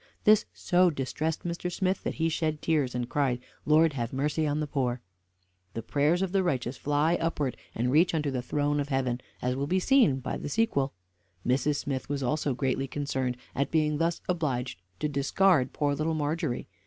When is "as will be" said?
9.43-9.79